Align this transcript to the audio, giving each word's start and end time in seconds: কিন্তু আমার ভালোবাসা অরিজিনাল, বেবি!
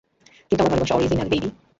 কিন্তু 0.49 0.61
আমার 0.61 0.71
ভালোবাসা 0.73 0.97
অরিজিনাল, 0.97 1.27
বেবি! 1.31 1.49